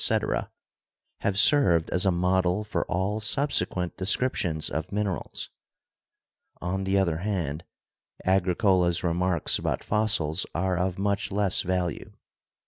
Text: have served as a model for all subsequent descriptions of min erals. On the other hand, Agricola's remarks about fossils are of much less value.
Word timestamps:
have 1.19 1.37
served 1.37 1.87
as 1.91 2.07
a 2.07 2.11
model 2.11 2.63
for 2.63 2.83
all 2.87 3.19
subsequent 3.19 3.95
descriptions 3.97 4.67
of 4.67 4.91
min 4.91 5.05
erals. 5.05 5.49
On 6.59 6.85
the 6.85 6.97
other 6.97 7.17
hand, 7.17 7.63
Agricola's 8.25 9.03
remarks 9.03 9.59
about 9.59 9.83
fossils 9.83 10.47
are 10.55 10.75
of 10.75 10.97
much 10.97 11.29
less 11.31 11.61
value. 11.61 12.11